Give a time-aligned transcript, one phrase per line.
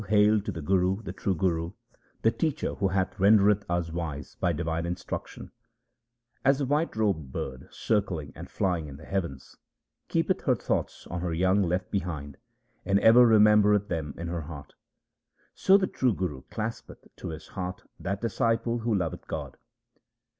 [0.09, 1.73] hail to the Guru, the true Guru,
[2.23, 5.51] the teacher who hath rendered us wise by divine instruction!
[6.43, 9.57] As the white robed bird 1 circling and flying in the heavens
[10.07, 12.37] Keepeth her thoughts on her young left behind,
[12.83, 14.73] and ever remembereth them in her heart,
[15.53, 19.55] So the true Guru claspeth to his heart that disciple who loveth God.